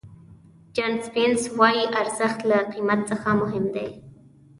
[0.75, 3.89] جان سپینس وایي ارزښت له قیمت څخه مهم دی.